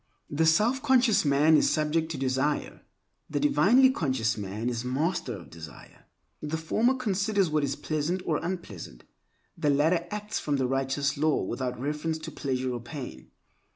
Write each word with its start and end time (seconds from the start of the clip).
The 0.31 0.47
self 0.47 0.81
conscious 0.81 1.23
man 1.25 1.55
is 1.55 1.69
subject 1.69 2.09
to 2.09 2.17
desire; 2.17 2.81
the 3.29 3.39
divinely 3.39 3.91
conscious 3.91 4.35
man 4.35 4.67
is 4.67 4.83
master 4.83 5.35
of 5.37 5.51
desire. 5.51 6.05
The 6.41 6.57
former 6.57 6.95
considers 6.95 7.51
what 7.51 7.63
is 7.63 7.75
pleasant 7.75 8.23
or 8.25 8.37
unpleasant; 8.43 9.03
the 9.55 9.69
latter 9.69 10.07
acts 10.09 10.39
from 10.39 10.55
the 10.55 10.65
righteous 10.65 11.17
law 11.17 11.43
without 11.43 11.79
reference 11.79 12.17
to 12.17 12.31
pleasure 12.31 12.73
or 12.73 12.81
pain. 12.81 13.29